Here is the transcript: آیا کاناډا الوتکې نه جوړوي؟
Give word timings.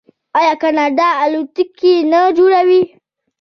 آیا 0.39 0.53
کاناډا 0.61 1.07
الوتکې 1.23 1.93
نه 2.11 2.19
جوړوي؟ 2.37 2.81